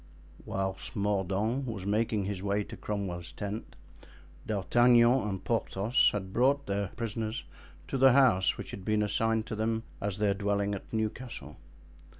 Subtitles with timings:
[0.45, 3.75] Whilst Mordaunt was making his way to Cromwell's tent,
[4.47, 7.43] D'Artagnan and Porthos had brought their prisoners
[7.87, 11.57] to the house which had been assigned to them as their dwelling at Newcastle.